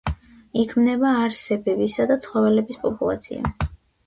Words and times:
იქმნება 0.61 1.11
არსებების 1.25 1.99
და 2.13 2.19
ცხოველების 2.25 2.81
პოპულაცია. 2.89 3.55